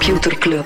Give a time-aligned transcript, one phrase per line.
[0.00, 0.64] Computer Club.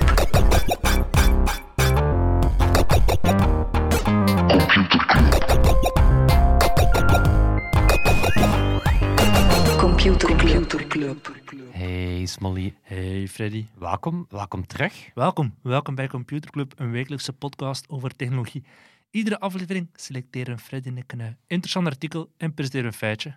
[9.77, 11.27] Computer Club.
[11.71, 13.65] Hey Smolly, Hey Freddy.
[13.77, 15.09] welkom, welkom terug.
[15.13, 15.55] Welkom.
[15.61, 18.63] Welkom bij Computer Club, een wekelijkse podcast over technologie.
[19.11, 23.35] Iedere aflevering selecteren Freddy en ik een interessant artikel en presenteren een feitje.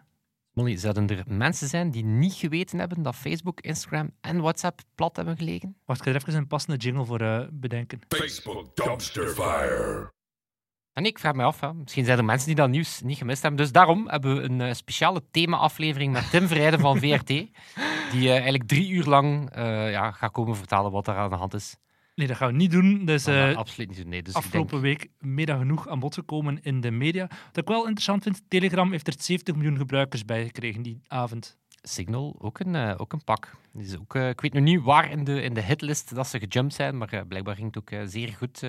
[0.59, 5.17] Smolly, zouden er mensen zijn die niet geweten hebben dat Facebook, Instagram en WhatsApp plat
[5.17, 5.77] hebben gelegen?
[5.85, 8.01] Wacht, ik ga er even een passende jingle voor eh, bedenken.
[8.09, 10.13] Facebook dumpster fire.
[10.93, 13.43] En ik vraag me af, hè, misschien zijn er mensen die dat nieuws niet gemist
[13.43, 13.61] hebben.
[13.61, 18.31] Dus daarom hebben we een eh, speciale thema-aflevering met Tim Verheijden van VRT, die eh,
[18.31, 21.77] eigenlijk drie uur lang eh, ja, gaat komen vertellen wat er aan de hand is.
[22.19, 23.09] Nee, dat gaan we niet doen.
[23.09, 24.09] Eh, dat absoluut niet doen.
[24.09, 27.27] Nee, dus ik afgelopen denk, week meer dan genoeg aan bod gekomen in de media.
[27.27, 31.57] Wat ik wel interessant vind, Telegram heeft er 70 miljoen gebruikers bij gekregen die avond.
[31.83, 33.57] Signal, ook een, eh, ook een pak.
[33.75, 36.39] Is ook, eh, ik weet nog niet waar in de, in de hitlist dat ze
[36.39, 38.63] gejumpt zijn, maar blijkbaar ging het ook zeer goed.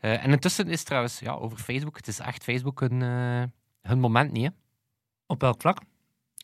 [0.00, 3.00] en intussen is trouwens, ja, over Facebook, het is echt Facebook hun,
[3.82, 4.50] hun moment niet, hè.
[5.26, 5.78] Op welk vlak?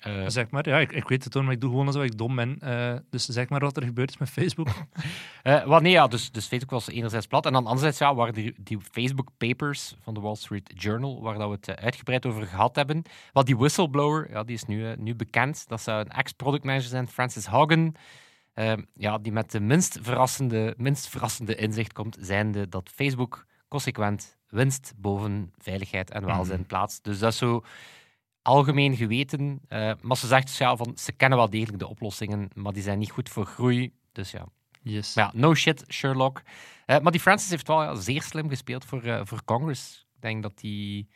[0.00, 0.68] Eh, Zeg maar.
[0.68, 2.56] Ja, ik, ik weet het hoor, maar ik doe gewoon alsof ik dom ben.
[2.60, 4.68] Eh, dus zeg maar wat er gebeurd is met Facebook.
[5.42, 7.46] Wel, nee, ja, dus, dus Facebook was enerzijds plat.
[7.46, 11.38] En dan anderzijds ja, waren die, die Facebook papers van de Wall Street Journal, waar
[11.38, 13.02] dat we het uitgebreid over gehad hebben.
[13.32, 15.68] Wat die whistleblower, ja, die is nu, nu bekend.
[15.68, 17.94] Dat zou een ex-product manager zijn, Francis Hogan.
[18.58, 24.36] Eh, ja, die met de minst verrassende, minst verrassende inzicht komt, zijnde dat Facebook consequent
[24.48, 27.04] winst boven veiligheid en welzijn plaatst.
[27.04, 27.64] Dus dat is zo
[28.48, 29.60] algemeen geweten.
[29.68, 32.82] eh, maar ze zegt dus ja, van, ze kennen wel degelijk de oplossingen, maar die
[32.82, 33.92] zijn niet goed voor groei.
[34.12, 34.46] Dus ja,
[34.82, 35.14] Yes.
[35.14, 36.42] maar ja, no shit, Sherlock.
[36.86, 40.06] Eh, maar die Francis heeft wel ja, zeer slim gespeeld voor, eh, voor Congress.
[40.14, 41.06] Ik denk dat hij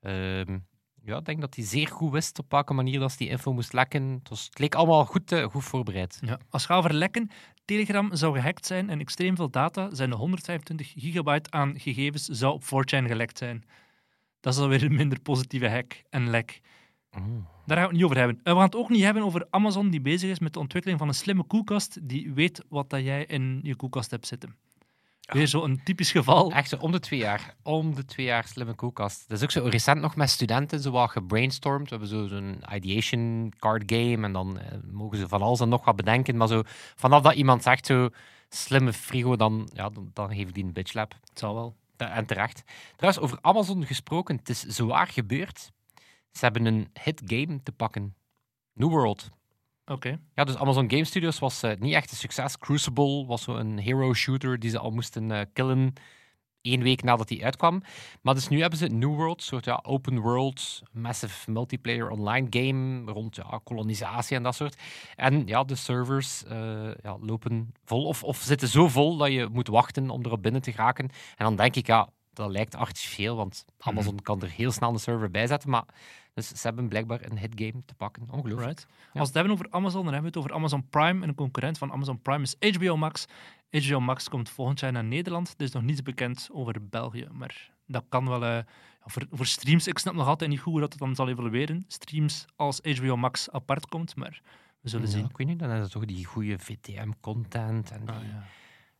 [0.00, 0.58] ehm,
[1.04, 4.02] ja, denk dat hij zeer goed wist op welke manier dat die info moest lekken.
[4.08, 6.18] Het, was, het leek allemaal goed, goed voorbereid.
[6.20, 6.38] Ja.
[6.50, 7.30] Als het gaat over lekken,
[7.64, 12.52] Telegram zou gehackt zijn en extreem veel data, zijn de 125 gigabyte aan gegevens, zou
[12.54, 13.64] op 4chan gelekt zijn.
[14.40, 16.60] Dat is alweer een minder positieve hack en lek.
[17.16, 17.22] Oh.
[17.66, 18.36] Daar gaan we het niet over hebben.
[18.36, 20.98] En we gaan het ook niet hebben over Amazon die bezig is met de ontwikkeling
[20.98, 24.56] van een slimme koelkast die weet wat dat jij in je koelkast hebt zitten.
[25.20, 26.52] Weer zo'n typisch geval.
[26.52, 27.54] Echt zo om de twee jaar.
[27.62, 29.28] Om de twee jaar slimme koelkast.
[29.28, 31.90] Dat is ook zo recent nog met studenten zo wat gebrainstormd.
[31.90, 35.68] We hebben zo- zo'n ideation card game en dan eh, mogen ze van alles en
[35.68, 36.36] nog wat bedenken.
[36.36, 36.62] Maar zo,
[36.96, 38.08] vanaf dat iemand zegt zo
[38.48, 41.14] slimme frigo, dan, ja, dan, dan geef ik die een bitchlap.
[41.28, 41.76] Het zal wel.
[41.96, 42.62] En terecht.
[42.96, 45.70] Trouwens, over Amazon gesproken, het is zwaar gebeurd.
[46.32, 48.14] Ze hebben een hit game te pakken.
[48.72, 49.30] New World.
[49.84, 50.20] Oké.
[50.34, 52.58] Ja, dus Amazon Game Studios was eh, niet echt een succes.
[52.58, 55.94] Crucible was zo een hero shooter die ze al moesten eh, killen
[56.62, 57.82] één week nadat die uitkwam.
[58.22, 62.46] Maar dus nu hebben ze New World, een soort ja, open world, massive multiplayer online
[62.50, 64.76] game rond ja, kolonisatie en dat soort.
[65.16, 69.48] En ja, de servers eh, ja, lopen vol of, of zitten zo vol dat je
[69.52, 71.04] moet wachten om erop binnen te geraken.
[71.36, 72.08] En dan denk ik, ja,
[72.40, 75.70] dat lijkt artificieel, want Amazon kan er heel snel een server bij zetten.
[75.70, 75.84] Maar
[76.34, 78.22] dus ze hebben blijkbaar een hit game te pakken.
[78.30, 78.60] Ongelooflijk.
[78.68, 78.86] Right.
[78.86, 81.22] Als we het hebben over Amazon, dan hebben we het over Amazon Prime.
[81.22, 83.26] En een concurrent van Amazon Prime is HBO Max.
[83.70, 85.54] HBO Max komt volgend jaar naar Nederland.
[85.56, 87.26] Er is nog niets bekend over België.
[87.32, 88.44] Maar dat kan wel...
[88.44, 88.58] eh,
[89.04, 91.84] voor, voor streams, ik snap nog altijd niet goed hoe dat het dan zal evolueren.
[91.88, 94.40] Streams als HBO Max apart komt, maar
[94.80, 95.24] we zullen Ja, zien.
[95.24, 98.44] ik weet niet, dan is het toch die goede VTM-content en die, Ah, ja.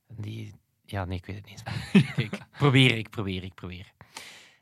[0.08, 0.54] en die...
[0.90, 1.62] Ja, nee, ik weet het niet
[2.26, 3.92] ik probeer, ik probeer, ik probeer.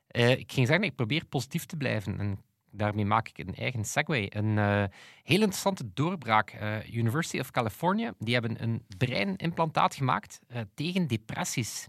[0.06, 2.18] Eh, ik ging zeggen, ik probeer positief te blijven.
[2.18, 4.36] En daarmee maak ik een eigen segue.
[4.36, 4.84] Een eh,
[5.22, 6.50] heel interessante doorbraak.
[6.50, 10.40] Eh, University of California, die hebben een breinimplantaat gemaakt
[10.74, 11.88] tegen depressies.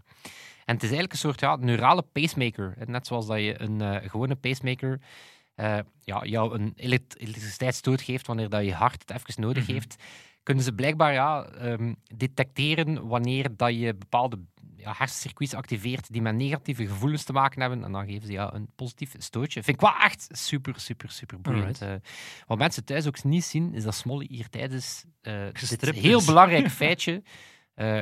[0.64, 2.76] En het is eigenlijk een soort ja, neurale pacemaker.
[2.86, 5.00] Net zoals dat je een gewone pacemaker
[6.00, 9.72] ja, jou een elekt- elektriciteitsstoot geeft wanneer dat je hart het even nodig Mhm.
[9.72, 9.96] heeft,
[10.42, 14.38] kunnen ze blijkbaar ja, ehm, detecteren wanneer dat je bepaalde
[14.76, 17.84] ja, hersencircuits activeert die met negatieve gevoelens te maken hebben.
[17.84, 19.62] En dan geven ze ja, een positief stootje.
[19.62, 21.82] Vind ik wel echt super, super, super boeiend.
[21.82, 21.94] Eh,
[22.46, 26.68] wat mensen thuis ook niet zien, is dat Smolly hier tijdens eh dit heel belangrijk
[26.70, 27.22] feitje
[27.74, 28.00] eh,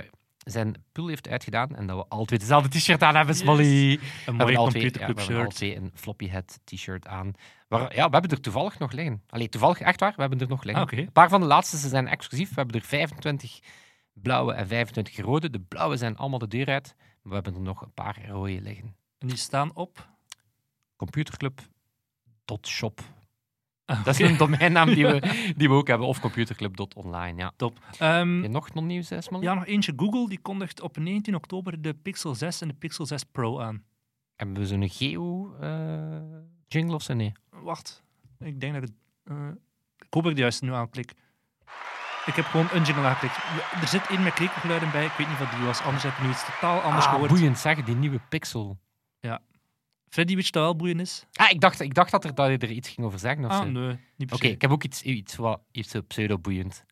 [0.51, 3.93] zijn pul heeft uitgedaan en dat we twee dezelfde t-shirt aan hebben, Smolly.
[3.93, 5.55] Een We mooi hebben alle twee- ja, computerclub we shirt.
[5.55, 7.33] twee een floppy head t-shirt aan.
[7.69, 9.23] Maar ja, we hebben er toevallig nog liggen.
[9.29, 10.85] Allee, toevallig, echt waar, we hebben er nog liggen.
[10.85, 10.93] Ah.
[10.99, 12.49] Een paar van de laatste ze zijn exclusief.
[12.49, 13.59] We hebben er 25
[14.13, 15.51] blauwe en 25 rode.
[15.51, 16.95] De blauwe zijn allemaal de deur uit.
[16.97, 18.97] Maar we hebben er nog een paar rode liggen.
[19.19, 20.09] En die staan op...
[20.97, 23.01] Computerclub.shop.
[23.89, 25.21] Ah, Dat is een domeinnaam die we,
[25.57, 26.07] die we ook hebben.
[26.07, 27.53] Of computerclub.online, ja.
[27.57, 27.79] Top.
[27.99, 29.45] Heb je nog non-nieuws, hè, Smolly?
[29.45, 29.93] ja, nog eentje.
[29.97, 33.85] Google die kondigt op 19 oktober de Pixel 6 en de Pixel 6 Pro aan.
[34.37, 37.15] Hebben we zo'n geo-jingle of zo?
[37.15, 37.33] Nee.
[37.51, 38.03] Wacht.
[38.39, 38.89] Ik denk dat ik...
[38.89, 38.97] het,
[39.37, 39.49] eh,
[39.99, 41.13] ik hoop dat ik de juiste nu aanklik.
[42.27, 43.37] Ik heb gewoon een jingle aangeklikt.
[43.83, 45.05] Er zit één met krekelgeluiden bij.
[45.05, 45.83] Ik weet niet wat die was.
[45.83, 47.31] Anders heb je nu iets totaal anders Ah, gehoord.
[47.31, 48.79] boeiend zeggen, die nieuwe Pixel.
[50.09, 51.25] Freddy, weet je dat wel boeiend is?
[51.33, 53.45] Ah, ik dacht, ik dacht dat, er, dat je er iets ging over zeggen.
[53.45, 53.65] of Ah, zo.
[53.71, 53.99] nee.
[54.17, 56.85] Niet per Oké, ik heb ook iets, iets, wat, iets pseudo-boeiend.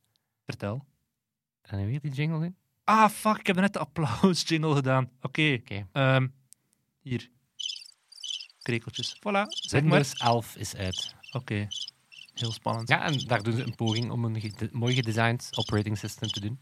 [0.44, 0.84] Vertel.
[1.62, 2.56] En weer die jingle in?
[2.84, 3.38] Ah, fuck.
[3.38, 5.10] Ik heb net de applaus-jingle gedaan.
[5.20, 5.58] Oké.
[5.60, 5.86] Oké.
[5.92, 6.26] ehm,
[7.00, 7.28] hier.
[8.62, 9.16] Krekeltjes.
[9.18, 9.42] Voilà.
[9.48, 9.90] Zeg maar.
[9.90, 11.14] Windows 11 is uit.
[11.32, 11.66] Oké.
[12.34, 12.88] Heel spannend.
[12.88, 16.40] Ja, en daar doen ze een poging om een gede- mooi gedesigned operating system te
[16.40, 16.58] doen.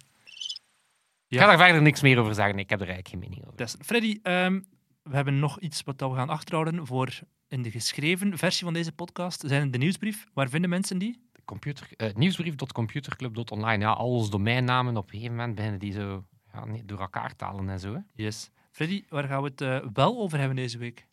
[1.29, 1.41] Ik Ja.
[1.41, 2.59] ga daar verder niks meer over zeggen.
[2.59, 3.85] Ik heb er eigenlijk geen mening over.
[3.85, 4.61] Freddy, ehm,
[5.05, 8.93] we hebben nog iets wat we gaan achterhouden voor in de geschreven versie van deze
[8.93, 9.43] podcast.
[9.47, 10.27] Zijn de nieuwsbrief.
[10.33, 11.23] Waar vinden mensen die?
[11.45, 13.85] Computer, eh, nieuwsbrief.computerclub.online.
[13.85, 17.37] Ja, al onze domeinnamen op een gegeven moment beginnen die zo ja, nee, door elkaar
[17.37, 17.95] talen en zo.
[17.95, 18.01] Hè.
[18.15, 18.51] Yes.
[18.71, 21.07] Freddy, waar gaan we het eh, wel over hebben deze week?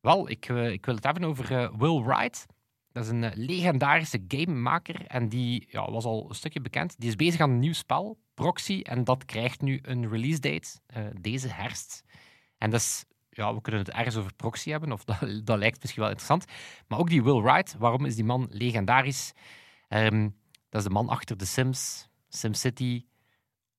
[0.00, 2.46] Wel, ik, eh, ik wil het hebben over Will Wright.
[2.92, 7.00] Dat is een legendarische gamemaker en die ja, was al een stukje bekend.
[7.00, 10.68] Die is bezig aan een nieuw spel, Proxy, en dat krijgt nu een release date
[11.20, 12.04] deze herfst.
[12.58, 15.80] En dat is, ja, we kunnen het ergens over Proxy hebben, of dat, dat lijkt
[15.80, 16.44] misschien wel interessant.
[16.88, 19.32] Maar ook die Will Wright, waarom is die man legendarisch?
[19.88, 20.28] Ehm,
[20.68, 23.04] dat is de man achter The Sims, SimCity,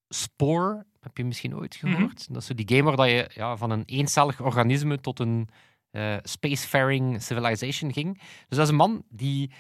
[0.09, 2.27] Spore, heb je misschien ooit gehoord?
[2.27, 5.49] Dat is zo die game waar dat je ja, van een eencellig organisme tot een
[5.91, 8.13] eh, spacefaring civilization ging.
[8.17, 9.51] Dus dat is een man die...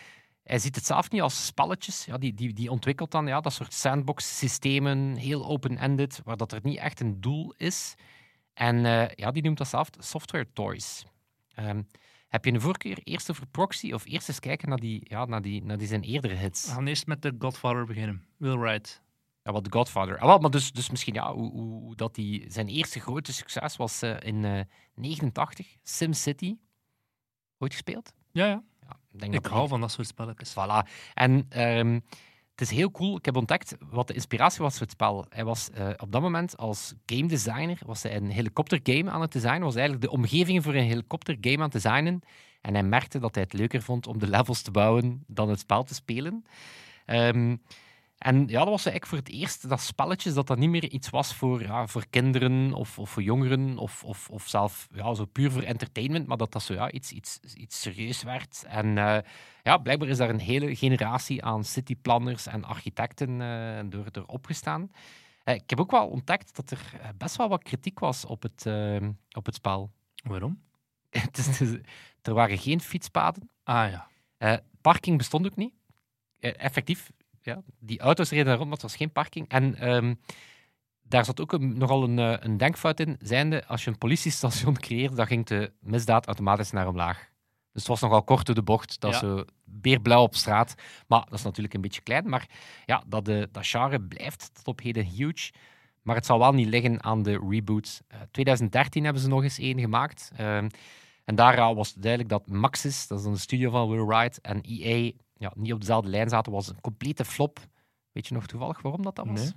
[0.43, 2.05] Hij ziet het zelf niet als spelletjes.
[2.05, 6.59] Ja, die, die, die ontwikkelt dan ja, dat soort sandbox-systemen, heel open-ended, waar dat er
[6.63, 7.95] niet echt een doel is.
[8.55, 11.05] En eh, ja, die noemt dat zelf software toys.
[11.53, 11.81] Ehm,
[12.27, 15.41] heb je een voorkeur eerst over proxy of eerst eens kijken naar die, ja, naar
[15.41, 16.65] die, naar die zijn eerdere hits?
[16.65, 18.25] We gaan eerst met de Godfather beginnen.
[18.37, 19.03] Will Wright.
[19.43, 20.17] Ja, wat The Godfather.
[20.17, 24.01] Ah, maar dus, dus misschien ja, hoe, hoe, dat die, zijn eerste grote succes was
[24.01, 24.59] eh, in eh
[24.95, 26.57] 89, SimCity.
[27.57, 28.13] Ooit gespeeld?
[28.31, 28.63] Ja, ja.
[28.81, 30.51] Ja, ik denk Ik dat hou van dat soort spelletjes.
[30.51, 30.89] Voilà.
[31.13, 31.99] En ehm,
[32.55, 33.17] het is heel cool.
[33.17, 35.25] Ik heb ontdekt wat de inspiratie was voor het spel.
[35.29, 39.31] Hij was eh, op dat moment als game designer was hij een helikoptergame aan het
[39.31, 39.61] designen.
[39.61, 42.21] Was eigenlijk de omgeving voor een helikoptergame aan het designen.
[42.61, 45.59] En hij merkte dat hij het leuker vond om de levels te bouwen dan het
[45.59, 46.45] spel te spelen.
[47.05, 47.55] Ehm,
[48.17, 51.09] en ja, dat was eigenlijk voor het eerst dat spelletjes, dat dat niet meer iets
[51.09, 55.25] was voor, ja, voor kinderen of, of voor jongeren of, of, of zelf ja, zo
[55.25, 58.63] puur voor entertainment, maar dat dat zo ja, iets, iets, iets serieus werd.
[58.67, 59.17] En eh,
[59.63, 64.91] ja, blijkbaar is daar een hele generatie aan cityplanners en architecten eh, door, door opgestaan.
[65.43, 68.65] Eh, ik heb ook wel ontdekt dat er best wel wat kritiek was op het,
[69.37, 69.91] op het spel.
[70.23, 70.61] Waarom?
[71.09, 71.79] Het is- het is-
[72.21, 73.49] er waren geen fietspaden.
[73.63, 73.89] Ah
[74.37, 74.61] ja.
[74.81, 75.73] Parking bestond ook niet.
[76.39, 77.11] Effectief,
[77.45, 79.47] ja, die auto's reden daar rond, maar het was geen parking.
[79.49, 80.13] En ehm,
[81.01, 83.15] daar zat ook een- nogal een, eh, een denkfout in.
[83.19, 87.17] Zijnde, als je een politiestation creëerde, dan ging de misdaad automatisch naar omlaag.
[87.71, 88.99] Dus het was nogal kort door de bocht.
[88.99, 89.19] Dat Ja.
[89.19, 90.75] zo beerblauw op straat.
[91.07, 92.29] Maar dat is natuurlijk een beetje klein.
[92.29, 92.49] Maar
[92.85, 95.51] ja, dat, de, dat genre blijft tot op heden huge.
[96.01, 98.01] Maar het zal wel niet liggen aan de reboot.
[98.07, 100.31] Eh 2013 hebben ze nog eens één gemaakt.
[100.35, 100.69] Ehm,
[101.25, 104.61] en daar was het duidelijk dat Maxis, dat is de studio van Will Wright, en
[104.61, 106.51] EA ja, niet op dezelfde lijn zaten.
[106.51, 107.59] was een complete flop.
[108.11, 109.41] Weet je nog toevallig waarom dat, dat was?
[109.41, 109.51] Nee.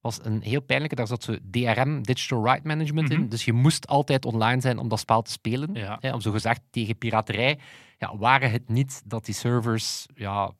[0.00, 0.94] was een heel pijnlijke.
[0.94, 3.20] Daar zat zo DRM, Digital Right Management, in.
[3.20, 3.28] Mhm.
[3.28, 5.74] Dus je moest altijd online zijn om dat spel te spelen.
[5.74, 5.98] Ja.
[6.00, 7.58] Hè, om zo gezegd tegen piraterij.
[7.98, 10.52] Ja, waren het niet dat die servers ja,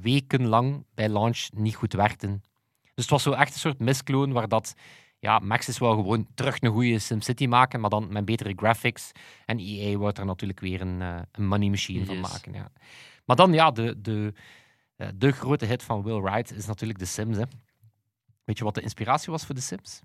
[0.00, 2.42] wekenlang bij launch niet goed werkten.
[2.82, 4.74] Dus het was zo echt een soort miskloon waar dat...
[5.18, 9.12] Ja, Maxis wou gewoon terug een goede SimCity maken, maar dan met betere graphics.
[9.46, 12.52] En EA wou er natuurlijk weer een, eh, een money machine van maken.
[12.52, 12.70] Ja.
[13.24, 14.32] Maar dan, ja, de, de,
[14.96, 17.36] eh, de grote hit van Will Wright is natuurlijk The Sims.
[17.36, 17.44] Hè.
[18.44, 20.02] Weet je wat de inspiratie was voor The Sims?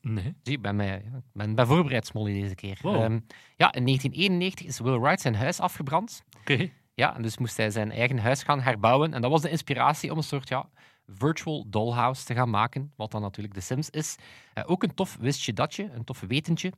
[0.00, 0.34] Nee.
[0.42, 2.78] Zie, ik ben, mij, ben, ben voorbereid, Smolly, deze keer.
[2.82, 2.94] Wow.
[2.94, 3.18] Ehm,
[3.56, 6.24] ja, in 1991 is Will Wright zijn huis afgebrand.
[6.40, 6.70] Oké.
[6.94, 9.14] Ja, en dus moest hij zijn eigen huis gaan herbouwen.
[9.14, 10.68] En dat was de inspiratie om een soort ja,
[11.06, 14.16] virtual dollhouse te gaan maken, wat dan natuurlijk The Sims is.
[14.54, 16.72] Eh, ook een tof wistje datje, een tof wetentje,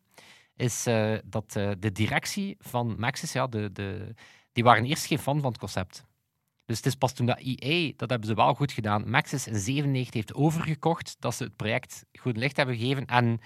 [0.57, 4.15] is eh, dat de directie van Maxis, ja, de, de,
[4.53, 6.05] die waren eerst geen fan van het concept.
[6.65, 9.59] Dus het is pas toen dat EA, dat hebben ze wel goed gedaan, Maxis in
[9.59, 13.07] 97 heeft overgekocht, dat ze het project goed licht hebben gegeven.
[13.07, 13.41] En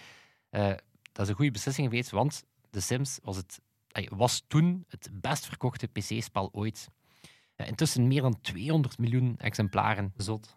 [0.50, 0.66] eh,
[1.12, 5.08] dat is een goede beslissing geweest, want The Sims was, het, eh, was toen het
[5.12, 6.88] best verkochte PC-spel ooit.
[7.54, 10.12] Eh, intussen meer dan 200 miljoen exemplaren.
[10.16, 10.56] Zot.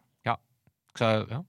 [0.90, 1.46] Ik zou, ja.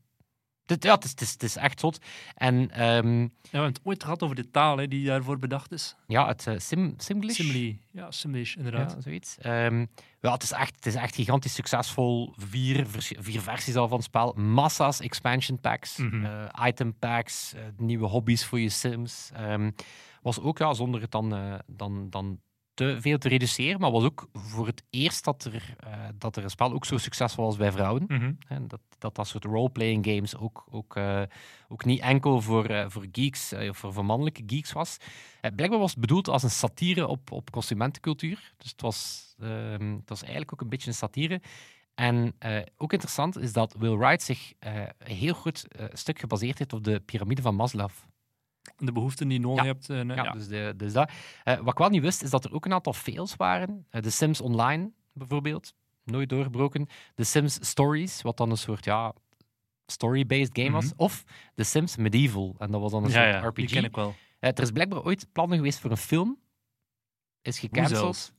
[0.71, 1.99] Dit, ja, het is, het, is, het is echt zot.
[2.35, 5.73] En ehm, Ja, we hebben het ooit gehad over de taal hè, die daarvoor bedacht
[5.73, 5.97] is.
[6.07, 7.35] ja, het uh, Sim, Simlish.
[7.37, 7.81] Simili.
[7.93, 8.93] Ja, Simlish, inderdaad.
[8.93, 9.39] Ja, zoiets.
[9.39, 9.87] Ehm,
[10.21, 12.33] ja, het, is echt, het is echt gigantisch succesvol.
[12.37, 12.87] Vier,
[13.19, 14.33] vier versies al van het spel.
[14.33, 19.31] Massa's expansion packs, eh, item packs, eh, nieuwe hobby's voor je Sims.
[19.35, 19.71] Ehm,
[20.23, 22.41] was ook, ja, zonder het dan, eh, dan, dan
[22.75, 26.45] te veel te reduceren, maar was ook voor het eerst dat er, eh, dat er
[26.45, 28.05] een spel ook zo succesvol was bij vrouwen.
[28.09, 28.33] Mhm.
[28.47, 31.23] Hè, dat, dat dat soort role-playing games ook, ook, eh,
[31.69, 34.97] ook niet enkel voor, eh, voor geeks of voor, voor mannelijke geeks was.
[35.41, 38.53] Blijkbaar was het bedoeld als een satire op, op consumentencultuur.
[38.57, 41.41] Dus het was, ehm, het was eigenlijk ook een beetje een satire.
[41.95, 42.35] En
[42.77, 47.01] ook interessant is dat Will Wright zich een heel goed stuk gebaseerd heeft op de
[47.01, 47.91] piramide van Maslow.
[48.77, 49.71] De behoeften die je nodig Ja.
[49.71, 49.91] hebt.
[49.91, 50.31] eh, Ja, ja.
[50.31, 51.11] Dus, de, dus dat.
[51.45, 53.87] Eh, wat ik wel niet wist, is dat er ook een aantal fails waren.
[53.91, 55.75] Eh, de Sims Online, bijvoorbeeld.
[56.05, 56.87] Nooit doorgebroken.
[57.15, 59.13] De Sims Stories, wat dan een soort ja,
[59.87, 60.85] story-based game was.
[60.85, 60.95] Mhm.
[60.97, 61.25] Of
[61.55, 62.55] de Sims Medieval.
[62.59, 63.71] En dat was dan een soort ja, die RPG.
[63.73, 64.15] ken ik wel.
[64.41, 66.39] Er is blijkbaar ooit plannen geweest voor een film.
[67.43, 68.33] Is gecanceld.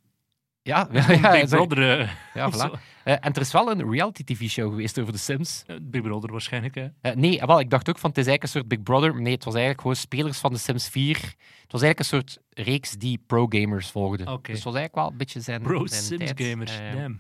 [0.63, 1.49] Ja, Ja, ja, ja, Big.
[1.49, 1.99] Brother.
[1.99, 2.79] eh, ja voilà.
[3.03, 5.63] Eh, en er is wel een reality-tv-show geweest over de Sims.
[5.67, 6.75] Eh, Big Brother waarschijnlijk.
[6.75, 7.11] Hè.
[7.15, 9.21] Nee, wel, ik dacht ook van het is eigenlijk een soort Big Brother.
[9.21, 11.15] Nee, het was eigenlijk gewoon spelers van de Sims 4.
[11.15, 14.25] Het was eigenlijk een soort reeks die pro-gamers volgden.
[14.25, 16.41] Dus het was eigenlijk wel een beetje zijn, Bro, zijn Sims tijd.
[16.49, 16.77] gamers.
[16.93, 17.17] Damn.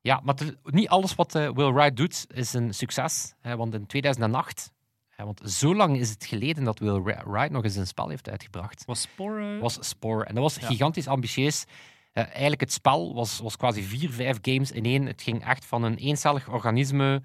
[0.00, 0.34] ja, maar
[0.64, 3.34] niet alles wat Will Wright doet is een succes.
[3.40, 4.72] hè, want in 2008,
[5.08, 8.08] hè, want zo lang is het geleden dat Will Ri- Wright nog eens een spel
[8.08, 9.40] heeft uitgebracht, Was Spoor...
[9.40, 10.24] eh, was Spore.
[10.24, 10.66] En dat was Ja.
[10.66, 11.64] gigantisch ambitieus.
[12.12, 15.06] Eh, eigenlijk het spel was, was quasi vier, vijf games in één.
[15.06, 17.22] Het ging echt van een eencellig organisme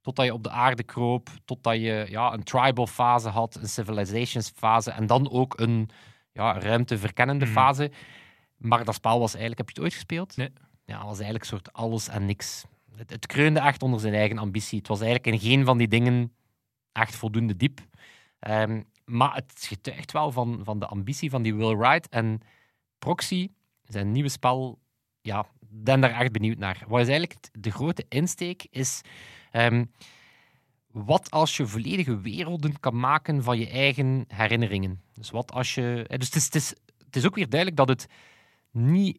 [0.00, 4.52] totdat je op de aarde kroop, totdat je ja, een tribal fase had, een civilizations
[4.54, 5.88] fase en dan ook een
[6.32, 7.54] ja, ruimteverkennende Mhm.
[7.54, 7.90] fase.
[8.56, 9.58] Maar dat spel was eigenlijk...
[9.58, 10.36] Heb je het ooit gespeeld?
[10.36, 10.52] Nee.
[10.84, 12.64] Ja, het was eigenlijk een soort alles en niks.
[12.96, 14.78] Het, het kreunde echt onder zijn eigen ambitie.
[14.78, 16.32] Het was eigenlijk in geen van die dingen
[16.92, 17.80] echt voldoende diep.
[18.38, 22.08] Ehm, maar het getuigt wel van, van de ambitie van die Will Wright.
[22.08, 22.40] En
[22.98, 23.48] Proxy,
[23.88, 24.78] zijn nieuwe spel,
[25.20, 26.82] ja, ben daar echt benieuwd naar.
[26.88, 28.66] Wat is eigenlijk de grote insteek?
[28.70, 29.00] Is
[29.50, 29.84] ehm,
[30.92, 35.02] wat als je volledige werelden kan maken van je eigen herinneringen?
[35.14, 36.04] Dus wat als je.
[36.08, 36.74] eh, Dus het is, het is,
[37.04, 38.06] het is ook weer duidelijk dat het
[38.70, 39.18] niet.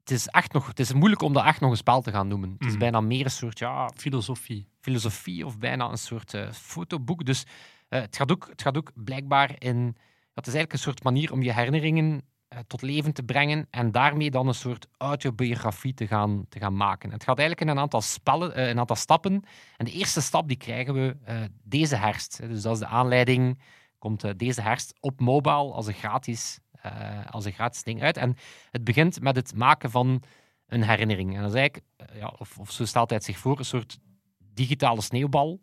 [0.00, 2.28] Het is, echt nog, het is moeilijk om dat echt nog een spel te gaan
[2.28, 2.50] noemen.
[2.52, 2.78] Het is Mhm.
[2.78, 4.66] bijna meer een soort ja, Filosofie.
[4.80, 7.24] filosofie of bijna een soort eh, fotoboek.
[7.24, 7.44] Dus
[7.88, 9.96] eh, het, gaat ook, het gaat ook blijkbaar in.
[10.34, 12.22] Het is eigenlijk een soort manier om je herinneringen
[12.66, 17.10] tot leven te brengen en daarmee dan een soort autobiografie te gaan, te gaan maken.
[17.10, 19.44] Het gaat eigenlijk in een aantal, spellen, eh, een aantal stappen.
[19.76, 22.40] En de eerste stap die krijgen we eh, deze herfst.
[22.48, 23.58] Dus dat is de aanleiding.
[24.00, 28.16] Komt eh, deze herfst op mobile als een, gratis, eh, als een gratis ding uit.
[28.16, 28.36] En
[28.70, 30.22] het begint met het maken van
[30.66, 31.34] een herinnering.
[31.34, 33.98] En dat is eigenlijk, eh, ja, of, zo stelt hij het zich voor, een soort
[34.38, 35.60] digitale sneeuwbal.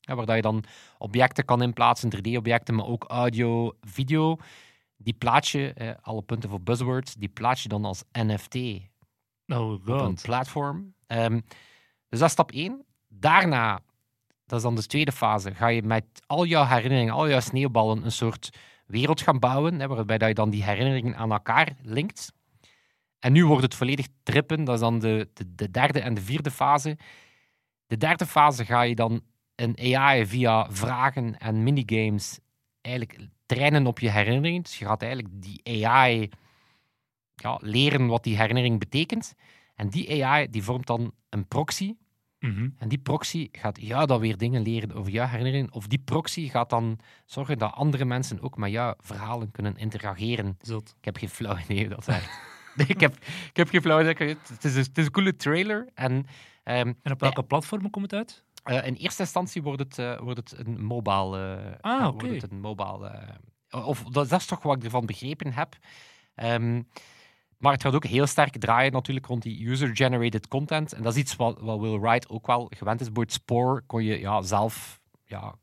[0.00, 0.64] Waar je dan
[0.98, 4.36] objecten kan inplaatsen, 3D-objecten, maar ook audio, video.
[5.02, 8.54] Die plaats je, eh, alle punten voor buzzwords, die plaats je dan als NFT
[9.46, 10.22] Oh op een god.
[10.22, 10.94] platform.
[11.06, 11.40] Ehm,
[12.08, 12.84] dus dat is stap 1.
[13.08, 13.80] Daarna,
[14.46, 18.04] dat is dan de tweede fase, ga je met al jouw herinneringen, al jouw sneeuwballen,
[18.04, 18.50] een soort
[18.86, 22.32] wereld gaan bouwen, hè, waarbij dat je dan die herinneringen aan elkaar linkt.
[23.18, 26.20] En nu wordt het volledig trippen, dat is dan de, de, de derde en de
[26.20, 26.98] vierde fase.
[27.86, 29.20] De derde fase ga je dan
[29.54, 32.38] een AI via vragen en minigames
[32.80, 34.62] eigenlijk trainen op je herinneringen.
[34.62, 36.30] Dus je gaat eigenlijk die AI
[37.34, 39.34] ja, leren wat die herinnering betekent.
[39.74, 41.94] En die AI die vormt dan een proxy.
[42.38, 42.68] Mhm.
[42.78, 45.72] En die proxy gaat jou dan weer dingen leren over jouw herinneringen.
[45.72, 50.56] Of die proxy gaat dan zorgen dat andere mensen ook met jouw verhalen kunnen interageren.
[50.60, 50.94] Zot.
[50.98, 52.30] Ik heb geen flauw idee dat werkt.
[52.74, 53.16] Nee, ik, heb,
[53.48, 54.36] ik heb geen flauw idee.
[54.48, 55.88] Het is, een, het is een coole trailer.
[55.94, 56.26] En
[56.62, 58.44] ehm, En op welke platformen komt het uit?
[58.62, 61.56] Eh, in eerste instantie wordt het, eh, wordt het een mobile.
[61.82, 62.10] eh, Ah.
[62.12, 63.38] Wordt het een mobile.
[63.70, 65.76] of dat, dat is toch wat ik ervan begrepen heb.
[66.34, 66.82] Ehm,
[67.58, 70.92] maar het gaat ook heel sterk draaien natuurlijk rond die user-generated content.
[70.92, 73.12] En dat is iets wat, wat Will Wright ook wel gewend is.
[73.12, 75.54] Bij het Spore kon je ja, zelf ja,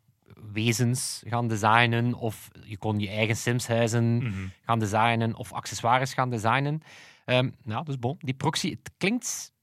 [0.54, 2.14] wezens gaan designen.
[2.14, 4.48] Of je kon je eigen Sims-huizen Mhm.
[4.66, 6.82] gaan designen of accessoires gaan designen.
[7.26, 9.54] Ehm, nou, dus bon, die proxy, het klinkt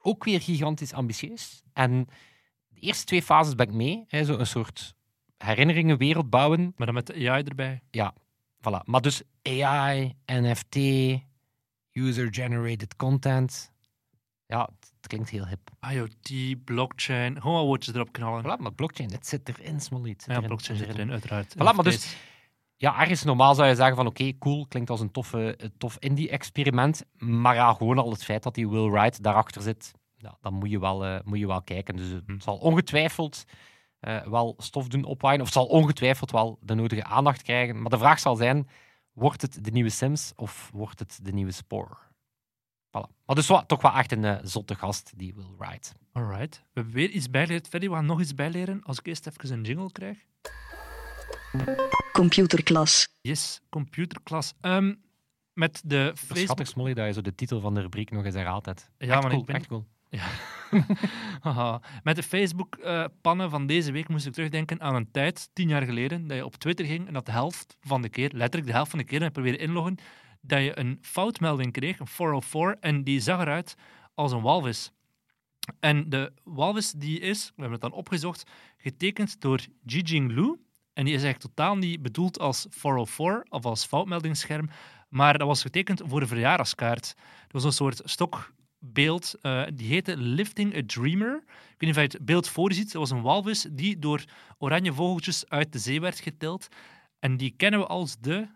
[0.00, 1.62] ook weer gigantisch ambitieus.
[1.72, 2.08] En
[2.84, 4.04] eerste twee fases ben ik mee.
[4.08, 4.94] Hè, zo een soort
[5.36, 6.72] herinneringenwereld bouwen.
[6.76, 7.82] Maar dan met de AI erbij.
[8.68, 8.84] Voilà.
[8.84, 10.76] Maar dus AI, NFT,
[11.92, 13.72] user-generated content.
[14.46, 15.70] Ja, het klinkt heel hip.
[15.90, 17.40] IoT, blockchain.
[17.40, 18.42] Gewoon wat woordjes erop knallen.
[18.42, 20.24] Voilà, maar blockchain, het zit erin, Smolliet.
[20.26, 21.54] Ja, blockchain zit erin, uiteraard.
[21.54, 22.16] Voilà, maar dus-.
[22.76, 25.96] Ja, ergens normaal zou je zeggen van oké, cool, klinkt als een toffe, een tof
[25.98, 27.04] indie-experiment.
[27.16, 29.92] Maar ja, gewoon al het feit dat die Will Wright daarachter zit,
[30.24, 31.96] ja, dan moet je wel, eh, moet je wel kijken.
[31.96, 33.44] Dus het zal ongetwijfeld
[34.00, 37.80] eh, wel stof doen opwaaien, of het zal ongetwijfeld wel de nodige aandacht krijgen.
[37.80, 38.68] Maar de vraag zal zijn,
[39.12, 41.96] wordt het de nieuwe Sims of wordt het de nieuwe Spore?
[42.88, 43.24] Voilà.
[43.26, 45.94] Maar dus toch wel echt een eh, zotte gast, die Will Wright.
[46.12, 46.56] Alright.
[46.56, 47.68] We hebben weer iets bijgeleerd.
[47.68, 48.82] Freddy, we gaan nog iets bijleren.
[48.82, 50.18] Als ik eerst even een jingle krijg.
[52.12, 53.08] Computerklas.
[53.20, 54.54] Yes, computerklas.
[54.60, 54.94] Ehm,
[55.52, 56.38] met de Facebook...
[56.38, 58.90] Schattig, Smolly, dat je zo de titel van de rubriek nog eens herhaalt hebt.
[58.98, 59.86] Ja, echt maar cool, ik ben- echt cool.
[61.40, 61.80] Haha.
[62.02, 66.26] Met de Facebook-pannen van deze week moest ik terugdenken aan een tijd, tien jaar geleden,
[66.26, 68.90] dat je op Twitter ging en dat de helft van de keer, letterlijk de helft
[68.90, 69.96] van de keer, en je probeerde inloggen,
[70.40, 73.74] dat je een foutmelding kreeg, een 404, en die zag eruit
[74.14, 74.92] als een walvis.
[75.80, 80.58] En de walvis die is, we hebben het dan opgezocht, getekend door Jijing Lu.
[80.92, 84.70] En die is eigenlijk totaal niet bedoeld als 404 of als foutmeldingsscherm,
[85.08, 87.14] maar dat was getekend voor een verjaardagskaart.
[87.16, 88.00] Dat was een soort
[88.84, 91.36] stokbeeld, eh, die heette Lifting a Dreamer.
[91.36, 92.92] Ik weet niet of je het beeld voor je ziet.
[92.92, 94.24] Dat was een walvis die door
[94.58, 96.68] oranje vogeltjes uit de zee werd getild.
[97.18, 98.46] En die kennen we als de...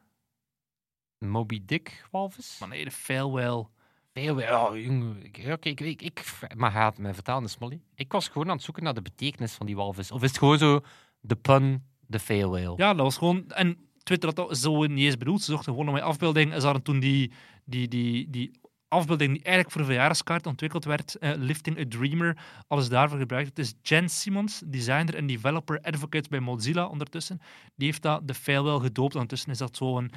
[1.18, 2.56] Moby Dick walvis?
[2.61, 2.90] Maar nee, de.
[2.90, 5.23] Veel, ja, jongen.
[5.52, 6.25] Oké, ik, ik, ik,
[6.56, 7.80] maar gaat me vertalen, Smolly.
[7.94, 10.11] Ik was gewoon aan het zoeken naar de betekenis van die walvis.
[10.11, 10.80] Of is het gewoon zo
[11.20, 12.75] de pun, de whale?
[12.76, 13.50] Ja, dat was gewoon...
[13.50, 15.42] En Twitter had dat zo niet eens bedoeld.
[15.42, 16.52] Ze zochten gewoon naar mijn afbeelding.
[16.52, 17.32] En ze hadden toen die,
[17.64, 18.50] die, die, die
[18.88, 23.49] afbeelding die eigenlijk voor een verjaardagskaart ontwikkeld werd, eh, Lifting a Dreamer, alles daarvoor gebruikt.
[23.49, 27.40] Het is Jen Simmons, designer en developer advocate bij Mozilla ondertussen.
[27.76, 29.14] Die heeft dat de fail wel gedoopt.
[29.14, 30.11] Ondertussen is dat zo'n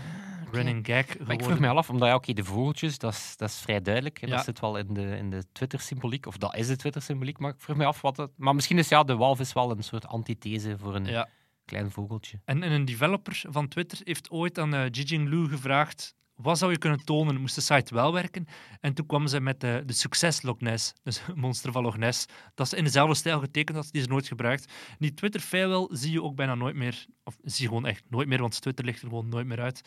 [0.51, 1.27] running gag geworden.
[1.27, 3.59] Maar ik vroeg me al af, omdat ja, oké, de vogeltjes, dat is, dat is
[3.59, 4.19] vrij duidelijk.
[4.19, 4.27] Ja.
[4.27, 7.37] Dat zit wel in de, in de Twitter-symboliek, of dat is de Twitter-symboliek.
[7.39, 8.31] Maar ik vroeg me af wat het...
[8.37, 11.27] Maar misschien is ja, de walvis wel een soort antithese voor een Ja.
[11.65, 12.39] klein vogeltje.
[12.45, 16.71] En, en een developer van Twitter heeft ooit aan uh, Jijing Lu gevraagd wat zou
[16.71, 18.48] je kunnen tonen, moest de site wel werken?
[18.79, 22.25] En toen kwamen ze met de, de succes Loch Ness, dus monster van Loch Ness,
[22.55, 24.74] dat ze in dezelfde stijl getekend had, die is nooit gebruikt.
[25.00, 28.41] Die Twitter-fail zie je ook bijna nooit meer, of zie je gewoon echt nooit meer,
[28.41, 29.81] want Twitter ligt er gewoon nooit meer uit.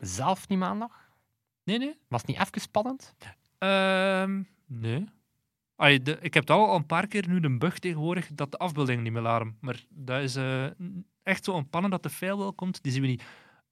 [0.00, 1.06] Zelf niet maandag?
[1.64, 1.94] Nee, nee.
[2.08, 3.14] Was het niet even spannend?
[3.58, 5.04] Ehm, nee.
[5.76, 8.58] Allee, de, ik heb het al een paar keer nu een bug tegenwoordig dat de
[8.58, 9.56] afbeeldingen niet meer laden.
[9.60, 10.64] Maar dat is eh,
[11.22, 12.82] echt zo onpannen dat de wel komt.
[12.82, 13.22] Die zien we niet.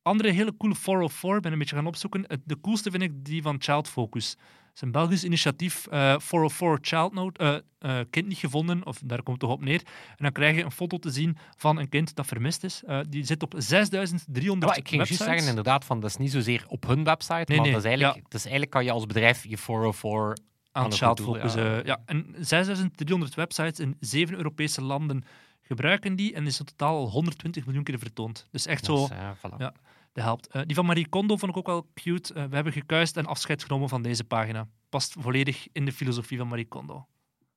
[0.07, 2.40] Andere hele coole 404, ben een beetje gaan opzoeken.
[2.45, 4.31] De coolste vind ik die van Child Focus.
[4.31, 9.01] Het is een Belgisch initiatief, eh 404 Child Note, eh, eh, kind niet gevonden, of
[9.05, 9.81] daar komt het toch op neer.
[10.09, 12.83] En dan krijg je een foto te zien van een kind dat vermist is.
[12.87, 16.31] Eh, die zit op 6300 Ja, ik ging juist zeggen, inderdaad, van, dat is niet
[16.31, 18.23] zozeer op hun website, Nee, maar nee, dat is eigenlijk, ja.
[18.29, 20.37] dus eigenlijk kan je als bedrijf je 404...
[20.73, 21.55] aan Child Focus.
[21.55, 21.79] ja.
[21.79, 22.03] eh, ja.
[22.05, 25.25] En 6300 websites in zeven Europese landen
[25.62, 28.47] gebruiken die en is in totaal al 120 miljoen keer vertoond.
[28.51, 29.57] Dus echt zo, Dus, eh, voilà.
[29.59, 29.73] Ja.
[30.17, 30.47] De helpt.
[30.47, 32.35] Eh, die van Marie Kondo vond ik ook wel cute.
[32.35, 34.69] Eh, we hebben gekuist en afscheid genomen van deze pagina.
[34.89, 37.07] Past volledig in de filosofie van Marie Kondo.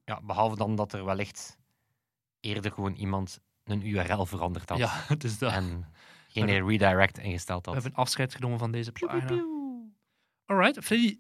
[0.06, 1.58] Ja, behalve dan dat er wellicht
[2.40, 4.78] eerder gewoon iemand een URL veranderd had.
[4.78, 5.52] Ja, het is dat.
[5.52, 5.86] En
[6.28, 7.82] geen redirect ingesteld We had.
[7.84, 9.46] hebben afscheid genomen van deze pagina.
[10.46, 11.18] Alright, Freddy,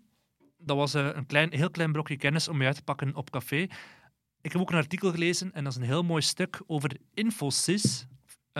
[0.57, 3.29] dat was eh, een klein, heel klein brokje kennis om je uit te pakken op
[3.29, 3.67] café.
[4.41, 8.05] Ik heb ook een artikel gelezen en dat is een heel mooi stuk over Infosys,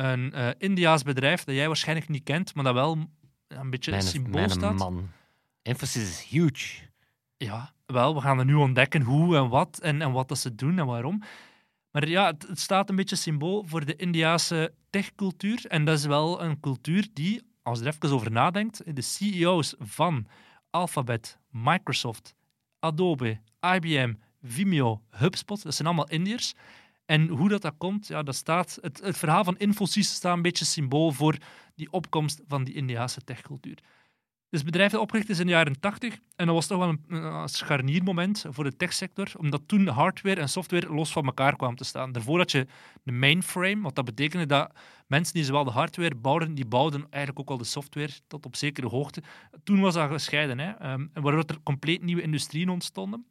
[0.06, 2.98] een eh Indiaas bedrijf dat jij waarschijnlijk niet kent, maar dat wel
[3.48, 4.78] een beetje Mijn, symbool mijn staat.
[4.78, 5.10] man.
[5.62, 6.88] Emphasis is huge.
[7.38, 10.56] Ja, wel, we gaan er nu ontdekken hoe en wat en, en wat dat ze
[10.56, 11.24] doen en waarom.
[11.92, 15.66] Maar ja, het, het staat een beetje symbool voor de Indiase techcultuur.
[15.68, 19.76] En dat is wel een cultuur die, als je er even over nadenkt, de CEO's
[19.80, 20.28] van
[20.70, 22.36] Alphabet, Microsoft,
[22.80, 23.40] Adobe,
[23.76, 26.54] IBM, Vimeo, HubSpot, dat zijn allemaal Indiërs.
[27.10, 30.42] En hoe dat, dat komt, ja, dat staat, het, het verhaal van Infosys staat een
[30.42, 31.38] beetje symbool voor
[31.76, 33.76] die opkomst van die Indiase techcultuur.
[34.50, 36.96] Dus het bedrijf dat opgericht is in de jaren 80 en dat was toch wel
[37.08, 41.84] een, scharniermoment voor de techsector, omdat toen hardware en software los van elkaar kwamen te
[41.84, 42.12] staan.
[42.12, 42.68] Daarvoor had je
[43.04, 44.72] de mainframe, wat dat betekende dat
[45.08, 48.56] mensen die zowel de hardware bouwden, die bouwden eigenlijk ook al de software tot op
[48.56, 49.24] zekere hoogte.
[49.64, 53.26] Toen was dat gescheiden, hè, en waardoor er compleet nieuwe industrieën ontstonden.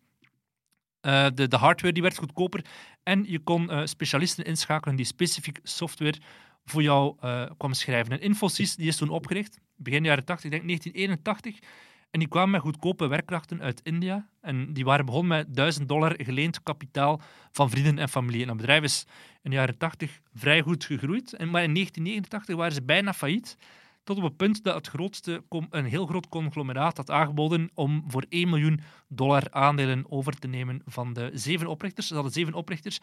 [1.01, 2.65] Eh, de, de hardware die werd goedkoper
[3.03, 6.19] en je kon eh, specialisten inschakelen die specifiek software
[6.65, 8.13] voor jou eh kwam schrijven.
[8.13, 11.69] En Infosys die is toen opgericht, begin jaren 80, ik denk 1981.
[12.11, 14.29] En die kwamen met goedkope werkkrachten uit India.
[14.41, 17.21] En die waren begonnen met 1000 dollar geleend kapitaal
[17.53, 18.41] van vrienden en familie.
[18.41, 19.07] En dat bedrijf is
[19.43, 21.33] in de jaren 80 vrij goed gegroeid.
[21.33, 23.57] En, maar in 1989 waren ze bijna failliet.
[24.09, 28.25] Tot op het punt dat het grootste, een heel groot conglomeraat had aangeboden om voor
[28.29, 32.07] 1 miljoen dollar aandelen over te nemen van de zeven oprichters.
[32.07, 33.01] Ze hadden zeven oprichters.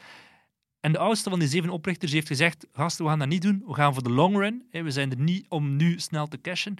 [0.80, 3.63] En de oudste van die zeven oprichters heeft gezegd: Gasten, we gaan dat niet doen.
[3.65, 4.68] We gaan voor de long run.
[4.72, 6.76] We zijn er niet om nu snel te cashen.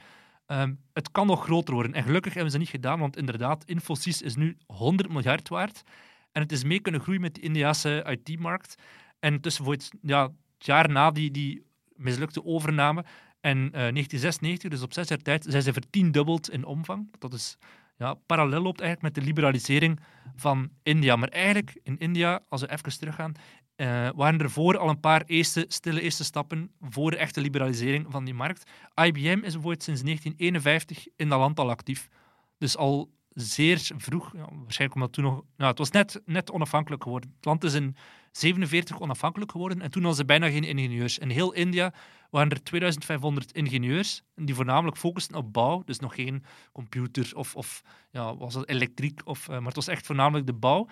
[0.46, 1.94] Ehm, het kan nog groter worden.
[1.94, 5.84] En gelukkig hebben ze dat niet gedaan, want inderdaad, Infosys is nu 100 miljard waard.
[6.32, 8.76] En het is mee kunnen groeien met de Indiase IT-markt.
[9.20, 13.06] En tussen voor het, ja, jaar na die, die mislukte overname
[13.46, 17.12] en eh, 1996, dus op zes jaar tijd, zijn ze vertiendubbeld in omvang.
[17.20, 17.58] Dat is
[17.98, 20.00] ja, parallel loopt eigenlijk met de liberalisering
[20.36, 21.16] van India.
[21.16, 23.32] Maar eigenlijk in India, als we even teruggaan,
[23.76, 28.06] eh, waren er voor al een paar eerste, stille eerste stappen voor de echte liberalisering
[28.10, 28.72] van die markt.
[28.96, 32.10] IBM is bijvoorbeeld sinds 1951 in dat land al actief.
[32.58, 35.44] Dus al zeer vroeg, ja, waarschijnlijk omdat toen nog...
[35.58, 37.34] Nou, het was net, net onafhankelijk geworden.
[37.36, 37.96] Het land is in
[38.38, 41.18] 47 onafhankelijk geworden en toen hadden ze bijna geen ingenieurs.
[41.18, 41.94] In heel India
[42.30, 47.82] waren er 2500 ingenieurs die voornamelijk focusten op bouw, dus nog geen computer of, of
[48.12, 50.88] ja, was het elektriek, of, eh, maar het was echt voornamelijk de bouw.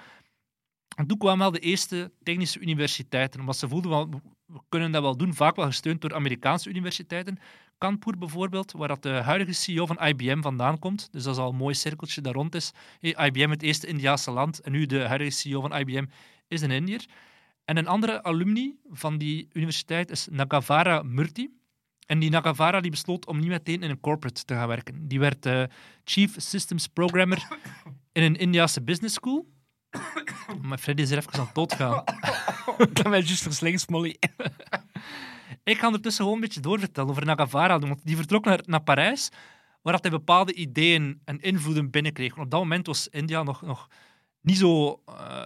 [0.95, 4.09] En toen kwamen wel de eerste technische universiteiten, omdat ze voelden, wel,
[4.45, 7.39] we kunnen dat wel doen, vaak wel gesteund door Amerikaanse universiteiten.
[7.77, 11.11] Kanpur bijvoorbeeld, waar dat de huidige CEO van IBM vandaan komt.
[11.11, 12.71] Dus dat is al een mooi cirkeltje daar rond is.
[13.01, 16.05] IBM, het eerste Indiaanse land, en nu de huidige CEO van IBM
[16.47, 17.05] is een Indiër.
[17.65, 21.47] En een andere alumni van die universiteit is Nagavara Murthy.
[22.05, 25.07] En die Nagavara die besloot om niet meteen in een corporate te gaan werken.
[25.07, 25.63] Die werd eh,
[26.03, 27.47] Chief Systems Programmer
[28.11, 29.45] in een Indiase business school.
[30.61, 32.03] Maar Freddy is er even aan het doodgaan.
[32.77, 34.17] Ik heb mij juist verslinkt, Molly.
[35.63, 37.79] Ik ga ondertussen gewoon een beetje doorvertellen over Nagavara.
[37.79, 39.29] Want die vertrok naar, naar Parijs,
[39.81, 42.35] waar hij bepaalde ideeën en invloeden binnenkreeg.
[42.35, 43.87] Want op dat moment was India nog, nog
[44.41, 45.45] niet zo eh,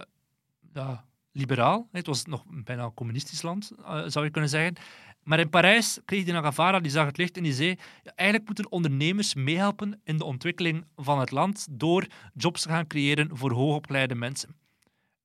[0.72, 1.07] ja,
[1.38, 1.88] liberaal.
[1.92, 4.74] Het was nog bijna een communistisch land, eh, zou je kunnen zeggen.
[5.22, 7.68] Maar in Parijs kreeg die Nagavara, die zag het licht en die zei
[8.02, 12.86] ja, eigenlijk moeten ondernemers meehelpen in de ontwikkeling van het land door jobs te gaan
[12.86, 14.56] creëren voor hoogopgeleide mensen.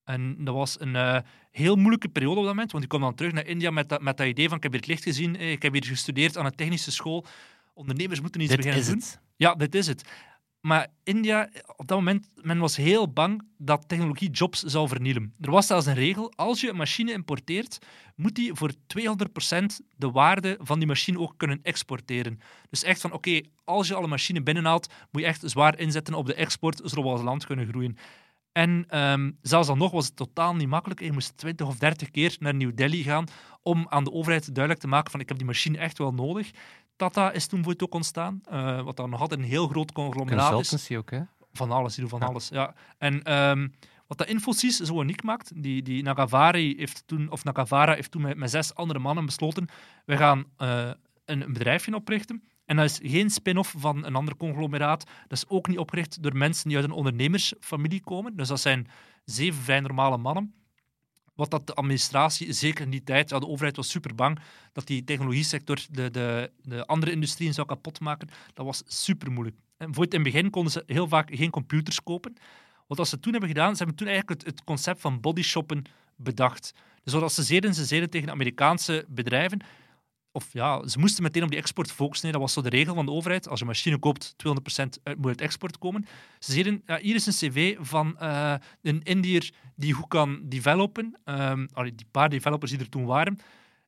[0.04, 1.18] En dat was een eh,
[1.52, 4.02] heel moeilijke periode op dat moment, want ik kwam dan terug naar India met dat,
[4.02, 6.38] met dat idee van ik heb hier het licht gezien, eh, ik heb hier gestudeerd
[6.38, 7.26] aan een technische school.
[7.74, 8.98] Ondernemers moeten iets Dit beginnen is doen.
[8.98, 9.20] het.
[9.36, 10.04] Ja, dit is het.
[10.66, 15.34] Maar India, op dat moment, men was heel bang dat technologie jobs zou vernielen.
[15.40, 17.80] Er was zelfs een regel, als je een machine importeert,
[18.16, 18.74] moet die voor 200%
[19.98, 22.40] de waarde van die machine ook kunnen exporteren.
[22.70, 26.14] Dus echt van, oké, als je al een machine binnenhaalt, moet je echt zwaar inzetten
[26.14, 27.98] op de export, zodat we als land kunnen groeien.
[28.54, 31.00] En ehm, zelfs dan nog was het totaal niet makkelijk.
[31.00, 33.26] Je moest 20 of 30 keer naar New Delhi gaan
[33.62, 36.52] om aan de overheid duidelijk te maken van ik heb die machine echt wel nodig.
[36.96, 39.92] Tata is toen voor het ook ontstaan, eh, wat dan nog altijd een heel groot
[39.92, 40.92] conglomeraat is.
[40.98, 41.20] Ook, hè?
[41.52, 42.26] Van alles, die doen van Ja.
[42.26, 42.50] alles.
[42.50, 42.74] Ja.
[42.98, 43.68] En ehm,
[44.08, 48.22] wat dat Infosys zo uniek maakt, die, die Nagavari heeft toen, of Nagavara heeft toen
[48.22, 49.68] met, met zes andere mannen besloten,
[50.06, 50.90] we gaan eh,
[51.26, 52.44] een, een bedrijfje oprichten.
[52.66, 55.06] En dat is geen spin-off van een ander conglomeraat.
[55.28, 58.36] Dat is ook niet opgericht door mensen die uit een ondernemersfamilie komen.
[58.36, 58.88] Dus dat zijn
[59.26, 60.54] zeven vrij normale mannen.
[61.36, 64.40] Wat dat de administratie, zeker in die tijd, ja, de overheid was super bang
[64.72, 68.30] dat die technologiesector de, de, de andere industrieën zou kapotmaken.
[68.54, 69.58] Dat was super moeilijk.
[69.78, 72.36] En voor het in het begin konden ze heel vaak geen computers kopen.
[72.88, 75.84] Wat ze toen hebben gedaan, ze hebben toen eigenlijk het, concept van bodyshoppen
[76.16, 76.74] bedacht.
[77.04, 79.60] Dus wat ze zeiden, ze zeiden tegen Amerikaanse bedrijven,
[80.36, 82.32] of ja, ze moesten meteen op die export focussen.
[82.32, 83.48] Dat was zo de regel van de overheid.
[83.48, 84.50] Als je een machine koopt, 200%
[85.04, 86.06] uit, moet export komen.
[86.40, 91.16] Ze zeiden, ja, hier is een cv van eh, een Indiër die goed kan developen.
[91.74, 93.38] Allee, die paar developers die er toen waren.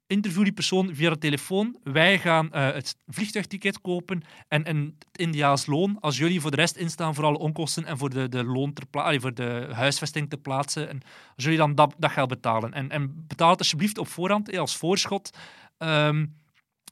[0.08, 1.77] Interview die persoon via de telefoon.
[1.84, 5.97] Wij gaan eh, het vliegtuigticket kopen en een Indiaas loon.
[5.99, 8.84] Als jullie voor de rest instaan voor alle onkosten en voor de, de loon ter
[8.91, 10.89] allee, voor de huisvesting te plaatsen.
[10.89, 11.01] En
[11.36, 12.73] als jullie dan dat, dat geld betalen.
[12.73, 15.38] En, en betaal het alsjeblieft op voorhand, als voorschot.
[15.77, 16.25] Ehm,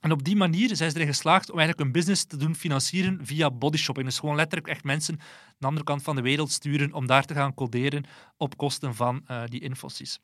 [0.03, 3.19] en op die manier zijn ze erin geslaagd om eigenlijk een business te doen financieren
[3.25, 4.07] via bodyshopping.
[4.07, 7.25] Dus gewoon letterlijk echt mensen aan de andere kant van de wereld sturen om daar
[7.25, 8.03] te gaan coderen
[8.37, 10.19] op kosten van eh, die Infosys.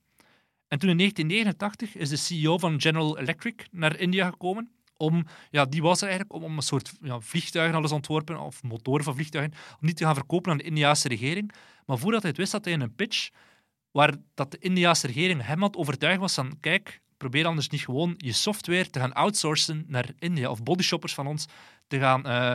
[0.68, 4.72] En toen in 1989 is de CEO van General Electric naar India gekomen.
[4.98, 8.64] Om, ja, die was er eigenlijk om, om een soort ja, vliegtuigen alles ontworpen, of
[8.64, 11.52] motoren van vliegtuigen, om die te gaan verkopen aan de Indiaanse regering.
[11.86, 13.30] Maar voordat hij het wist, had hij in een pitch
[13.92, 18.14] waar dat de Indiaanse regering hem had overtuigd was van kijk, probeer anders niet gewoon
[18.18, 21.46] je software te gaan outsourcen naar India of bodyshoppers van ons
[21.88, 22.54] te gaan eh,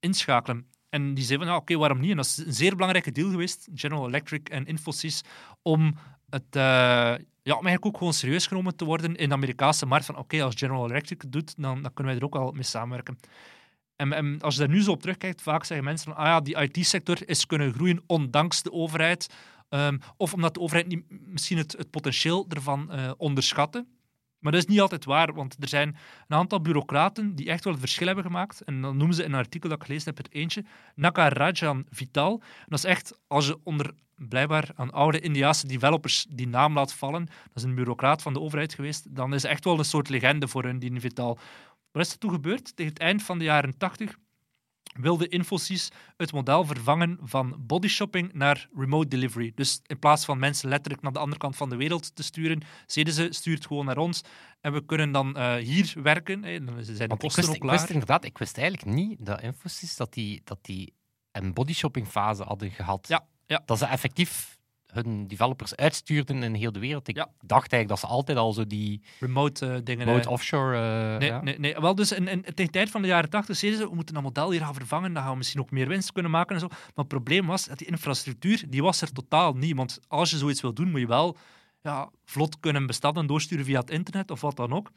[0.00, 0.66] inschakelen.
[0.88, 2.10] En die zei van, ja, oké, waarom niet?
[2.10, 5.22] En dat is een zeer belangrijke deal geweest, General Electric en Infosys,
[5.62, 5.94] om
[6.30, 6.62] het, eh,
[7.42, 10.06] ja, om eigenlijk ook gewoon serieus genomen te worden in de Amerikaanse markt.
[10.06, 12.62] Van, oké, als General Electric het doet, dan, dan kunnen wij er ook wel mee
[12.62, 13.18] samenwerken.
[13.96, 16.40] En, en als je daar nu zo op terugkijkt, vaak zeggen mensen van, ah ja,
[16.40, 19.34] die IT-sector is kunnen groeien ondanks de overheid.
[19.70, 23.86] Ehm, of omdat de overheid niet, misschien het, het potentieel ervan eh, onderschatte.
[24.38, 25.96] Maar dat is niet altijd waar, want er zijn
[26.28, 28.60] een aantal bureaucraten die echt wel het verschil hebben gemaakt.
[28.60, 32.32] En dan noemen ze in een artikel dat ik gelezen heb er eentje, Nakarajan Vital.
[32.32, 36.92] En dat is echt, als je onder blijkbaar aan oude Indiaanse developers die naam laat
[36.92, 40.08] vallen, dat is een bureaucraat van de overheid geweest, dan is echt wel een soort
[40.08, 41.38] legende voor hun, die Vital.
[41.92, 42.76] Wat is er toen gebeurd?
[42.76, 44.16] Tegen het eind van de jaren 80
[44.92, 49.52] wilde Infosys het model vervangen van bodyshopping naar remote delivery.
[49.54, 52.62] Dus in plaats van mensen letterlijk naar de andere kant van de wereld te sturen,
[52.86, 54.22] zeiden ze, stuur het gewoon naar ons
[54.60, 56.44] en we kunnen dan eh, hier werken.
[56.44, 56.64] Hè.
[56.64, 57.80] Dan zijn de ik kosten wist, ook ik lager.
[57.80, 60.94] wist inderdaad, ik wist eigenlijk niet dat Infosys dat die, dat die
[61.32, 63.08] een bodyshopping fase hadden gehad.
[63.08, 63.62] Ja, ja.
[63.64, 64.58] Dat ze effectief
[64.92, 67.08] hun developers uitstuurden in heel de wereld.
[67.08, 67.28] Ik Ja.
[67.40, 70.06] dacht eigenlijk dat ze altijd al zo die Remote eh, dingen.
[70.06, 70.76] remote eh, offshore...
[70.76, 71.42] eh, Nee, ja.
[71.42, 71.74] nee, nee.
[71.74, 74.14] Wel, dus in, in, tegen de tijd van de jaren 80 zeiden ze, we moeten
[74.14, 76.60] dat model hier gaan vervangen, dan gaan we misschien ook meer winst kunnen maken en
[76.60, 76.68] zo.
[76.68, 79.76] Maar het probleem was, dat die infrastructuur, die was er totaal niet.
[79.76, 81.36] Want als je zoiets wil doen, moet je wel
[81.82, 84.90] ja, vlot kunnen bestanden doorsturen via het internet of wat dan ook.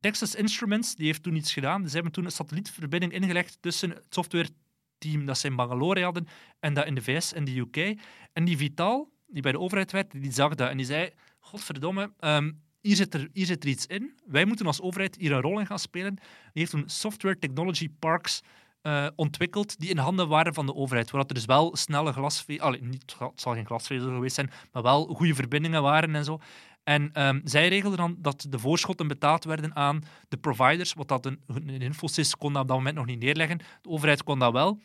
[0.00, 1.88] Texas Instruments, die heeft toen iets gedaan.
[1.88, 6.26] Ze hebben toen een satellietverbinding ingelegd tussen het softwareteam dat ze in Bangalore hadden
[6.60, 7.98] en dat in de VS en de UK.
[8.32, 11.10] En die Vital, die bij de overheid werkte, die zag dat en die zei,
[11.40, 14.18] godverdomme, ehm, hier zit, er, hier zit er iets in.
[14.26, 16.14] Wij moeten als overheid hier een rol in gaan spelen.
[16.14, 18.42] Die heeft toen Software Technology Parks
[18.80, 21.10] eh, ontwikkeld die in handen waren van de overheid.
[21.10, 22.70] Waar er dus wel snelle glasvezel...
[22.70, 26.38] Niet, het zal geen glasvezel geweest zijn, maar wel goede verbindingen waren en zo.
[26.84, 31.26] En ehm, zij regelden dan dat de voorschotten betaald werden aan de providers, wat dat
[31.26, 33.58] een, een Infosys kon dat op dat moment nog niet neerleggen.
[33.58, 34.80] De overheid kon dat wel.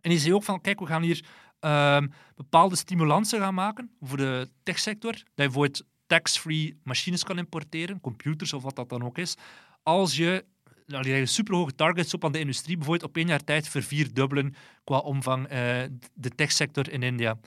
[0.00, 1.24] En die zei ook van, kijk, we gaan hier
[1.64, 5.12] ehm, bepaalde stimulansen gaan maken voor de techsector.
[5.12, 9.34] Dat je bijvoorbeeld tax-free machines kan importeren, computers of wat dat dan ook is.
[9.82, 10.44] Als je
[10.86, 14.54] nou, die leggen superhoge targets op aan de industrie, bijvoorbeeld op één jaar tijd vervierdubbelen
[14.84, 15.82] qua omvang eh,
[16.14, 17.38] de techsector in India.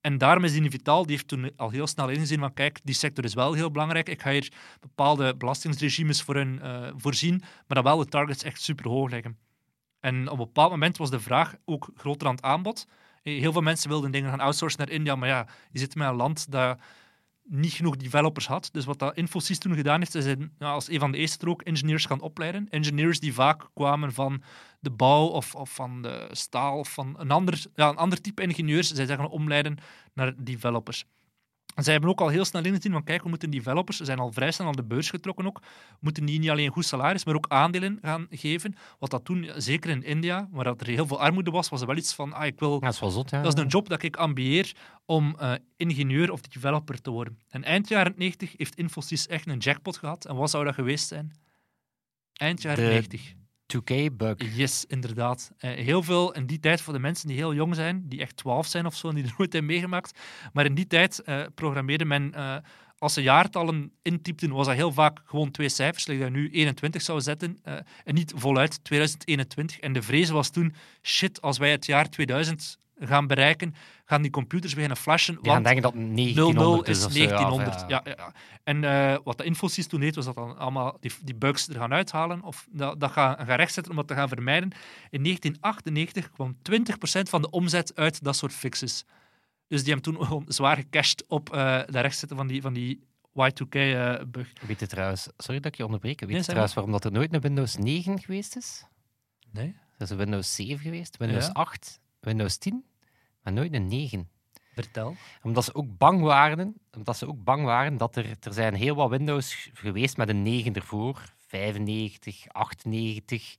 [0.00, 3.24] En daarom is die die heeft toen al heel snel ingezien van kijk, die sector
[3.24, 4.08] is wel heel belangrijk.
[4.08, 8.62] Ik ga hier bepaalde belastingsregimes voor hun eh, voorzien, maar dat wel de targets echt
[8.62, 9.38] super hoog leggen.
[10.00, 12.86] En op een bepaald moment was de vraag ook groter aan het aanbod.
[13.22, 16.14] Heel veel mensen wilden dingen gaan outsourcen naar India, maar ja, je zit met een
[16.14, 16.78] land dat
[17.44, 18.68] niet genoeg developers had.
[18.72, 21.44] Dus wat dat Infosys toen gedaan heeft, is in, ja, als een van de eerste
[21.44, 22.68] er ook engineers gaan opleiden.
[22.68, 24.42] Engineers die vaak kwamen van
[24.80, 28.90] de bouw of, of van de staal of van een ander, een ander type ingenieurs.
[28.90, 29.78] Zij gaan omleiden
[30.14, 31.04] naar developers.
[31.74, 34.18] En zij hebben ook al heel snel ingezien van kijk, we moeten developers, ze zijn
[34.18, 35.62] al vrij snel aan de beurs getrokken ook,
[36.00, 38.74] moeten die niet alleen een goed salaris, maar ook aandelen gaan geven.
[38.98, 41.86] Wat dat toen, zeker in India, waar dat er heel veel armoede was, was er
[41.86, 43.42] wel iets van, ah, ik wil Ja, dat is wel zot, ja.
[43.42, 44.72] dat is een job dat ik ambieer
[45.04, 47.38] om eh, ingenieur of developer te worden.
[47.48, 50.24] En eind jaren 90 heeft Infosys echt een jackpot gehad.
[50.24, 51.32] En wat zou dat geweest zijn?
[52.32, 53.34] Eind jaren De 90.
[53.76, 54.56] 2K-bug.
[54.56, 55.52] Yes, inderdaad.
[55.58, 58.36] Eh, heel veel in die tijd voor de mensen die heel jong zijn, die echt
[58.36, 60.18] 12 zijn of zo, en die er nooit hebben meegemaakt.
[60.52, 62.56] Maar in die tijd eh, programmeerde men, eh,
[62.98, 67.02] als ze jaartallen intypten, was dat heel vaak gewoon twee cijfers, like dat nu 21
[67.02, 67.58] zou zetten,
[68.04, 69.78] en niet voluit 2021.
[69.78, 73.74] En de vrees was toen, shit, als wij het jaar 2000 gaan bereiken,
[74.04, 77.12] gaan die computers beginnen flashen, Die gaan want denken dat 00 1900 is is of
[77.12, 77.90] zo, ja, of, 1900.
[77.90, 78.02] ja.
[78.04, 78.32] Ja.
[78.64, 81.74] En eh, wat de Infosys toen deed, was dat dan allemaal die, die bugs er
[81.74, 84.70] gaan uithalen of dat, dat gaan, gaan rechtzetten om dat te gaan vermijden.
[85.10, 89.04] In 1998 kwam 20% van de omzet uit dat soort fixes.
[89.68, 93.04] Dus die hebben toen gewoon zwaar gecashed op eh dat rechtzetten van die, van die
[93.32, 94.52] Y2K-bug.
[94.66, 97.32] Weet je trouwens, sorry dat ik je onderbreek, weet je trouwens waarom dat er nooit
[97.34, 98.84] een Windows 9 geweest is?
[99.50, 99.74] nee?
[99.96, 101.52] Er is een Windows 7 geweest, Windows Ja.
[101.52, 102.84] 8, Windows 10,
[103.42, 104.28] maar nooit een 9.
[104.74, 105.16] Vertel.
[105.42, 108.94] Omdat ze ook bang waren, omdat ze ook bang waren dat er, er zijn heel
[108.94, 113.54] wat Windows geweest met een 9 ervoor, 95, 98.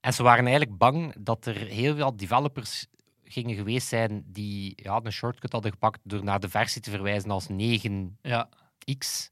[0.00, 2.86] En ze waren eigenlijk bang dat er heel veel developers
[3.24, 7.30] gingen geweest zijn die ja, een shortcut hadden gepakt door naar de versie te verwijzen
[7.30, 8.48] als 9 Ja,
[8.98, 9.30] X.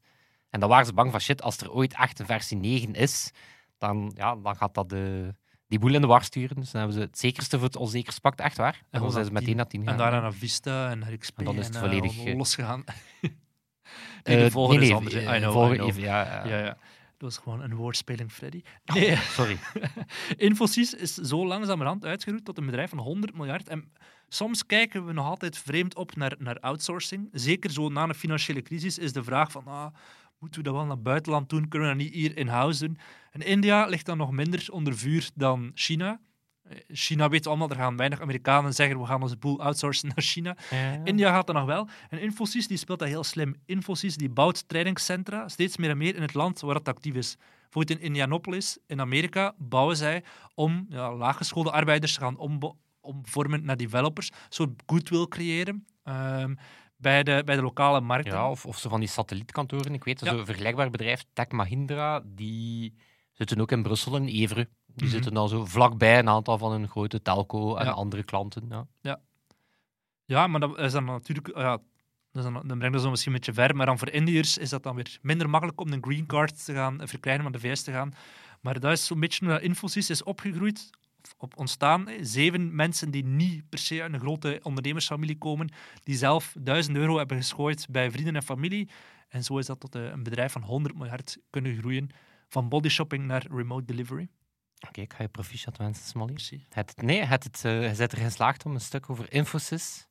[0.49, 3.31] En dan waren ze bang van shit, als er ooit echt een versie 9 is,
[3.77, 5.35] dan, ja, dan gaat dat de,
[5.67, 6.55] die boel in de war sturen.
[6.55, 8.81] Dus dan hebben ze het zekerste voor het onzekerste pakt, echt waar.
[8.89, 9.55] En dan zijn ze meteen 10.
[9.55, 10.01] naar 10 en gegaan.
[10.01, 12.83] daarna naar Vista en naar XP En dan is het en, volledig, eh, eh, losgegaan.
[12.85, 13.29] Eh,
[14.23, 15.15] nee, de volgende nee, is nee, anders.
[15.15, 15.31] hè.
[15.31, 15.89] eh, I know, volgende I know.
[15.89, 16.47] even, ja, ja.
[16.47, 16.77] Ja, ja.
[17.17, 18.61] Dat was gewoon een woordspeling, Freddy.
[18.85, 19.57] Nee, Sorry.
[20.37, 23.67] Infosys is zo langzamerhand uitgeroeid tot een bedrijf van 100 miljard.
[23.67, 23.91] En
[24.27, 27.29] soms kijken we nog altijd vreemd op naar, naar outsourcing.
[27.31, 29.67] Zeker zo na een financiële crisis is de vraag van...
[29.67, 29.93] Ah,
[30.39, 31.67] moeten we dat wel naar het buitenland doen?
[31.67, 32.97] Kunnen we dat niet hier in-house doen?
[33.31, 36.19] En India ligt dan nog minder onder vuur dan China.
[36.63, 40.23] Eh, China weet allemaal, er gaan weinig Amerikanen zeggen we gaan onze boel outsourcen naar
[40.23, 40.57] China.
[41.03, 41.87] India gaat dat nog wel.
[42.09, 43.55] En Infosys die speelt dat heel slim.
[43.65, 47.37] Infosys die bouwt trainingscentra steeds meer en meer in het land waar het actief is.
[47.61, 52.37] Bijvoorbeeld in Indianapolis, in Amerika, bouwen zij om ja, laaggeschoolde arbeiders te gaan
[53.01, 54.29] omvormen naar developers.
[54.29, 56.55] Een soort goodwill creëren ehm,
[57.05, 58.33] bij, de, bij de lokale markten.
[58.33, 59.93] Ja, of, of zo van die satellietkantoren.
[59.93, 60.31] Ik weet, Ja.
[60.35, 62.93] zo'n vergelijkbaar bedrijf, Tech Mahindra, die
[63.33, 64.69] zitten ook in Brussel, in Evere.
[64.85, 65.13] Die Mhm.
[65.13, 67.91] zitten dan zo vlakbij een aantal van hun grote telco en Ja.
[67.91, 68.87] andere klanten.
[69.01, 69.19] Ja.
[70.25, 71.57] Ja, maar dat is dan natuurlijk...
[71.57, 71.77] ja,
[72.31, 74.83] dan, dan brengt dat zo misschien een beetje ver, maar dan voor Indiërs is dat
[74.83, 77.67] dan weer minder makkelijk om een green card te gaan eh, verkrijgen, om naar de
[77.67, 78.13] VS te gaan.
[78.61, 80.89] Maar dat is zo'n beetje hoe dat Infosys is opgegroeid,
[81.37, 82.07] op ontstaan.
[82.21, 85.69] Zeven mensen die niet per se uit een grote ondernemersfamilie komen,
[86.03, 88.89] die zelf duizend euro hebben geschooid bij vrienden en familie.
[89.29, 92.09] En zo is dat tot eh, een bedrijf van 100 miljard kunnen groeien,
[92.47, 94.27] van bodyshopping naar remote delivery.
[94.87, 96.35] Oké, ik ga je proficiat wensen, Smolly.
[96.69, 100.07] Het, nee, het, het, eh, bent er geslaagd om een stuk over Infosys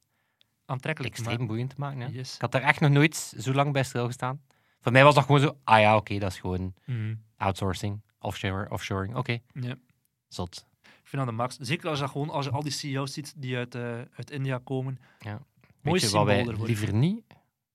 [0.66, 1.98] aantrekkelijk extreem boeiend te maken.
[2.00, 2.08] Ja.
[2.08, 2.34] Yes.
[2.34, 4.42] Ik had daar echt nog nooit zo lang bij stilgestaan.
[4.80, 7.14] Voor mij was dat gewoon zo, ah ja, oké, dat is gewoon Mhm.
[7.36, 9.74] outsourcing, offshore, offshoring, oké, Ja.
[10.28, 10.66] zot.
[11.04, 11.56] Ik vind dat de max.
[11.60, 13.82] Zeker als je, dat gewoon, als je al die CEO's ziet die uit, eh,
[14.16, 14.98] uit India komen.
[15.18, 15.30] Ja.
[15.30, 16.66] Mooi Weet je wat wij ervoor.
[16.66, 17.22] liever niet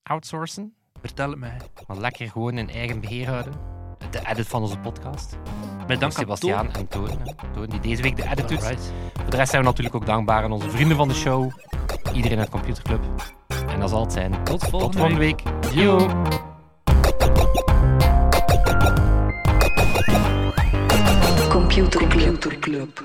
[0.02, 1.56] outsourcen, Vertel het mij.
[1.86, 3.52] maar lekker gewoon in eigen beheer houden?
[4.10, 5.38] De edit van onze podcast.
[5.78, 7.08] Met dank aan Sebastiaan en Toon.
[7.52, 8.62] Toon, die deze week de edit doet.
[8.62, 11.50] Voor de rest zijn we natuurlijk ook dankbaar aan onze vrienden van de show,
[12.14, 13.02] iedereen uit Computerclub.
[13.68, 14.32] En dat zal het zijn.
[14.32, 15.42] Tot Tot volgende volgende week.
[15.42, 15.72] week.
[15.72, 16.49] Yo!
[21.80, 23.00] Компьютер клуб